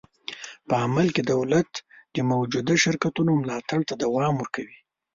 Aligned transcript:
په 0.67 0.73
عمل 0.83 1.07
کې 1.15 1.21
دولت 1.33 1.71
د 2.15 2.17
موجوده 2.31 2.73
شرکتونو 2.83 3.31
ملاتړ 3.41 3.79
ته 3.89 3.93
دوام 4.03 4.33
ورکوي. 4.39 4.77